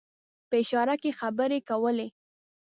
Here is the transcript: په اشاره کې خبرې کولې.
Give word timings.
په 0.49 0.55
اشاره 0.61 0.95
کې 1.01 1.17
خبرې 1.19 1.59
کولې. 1.69 2.07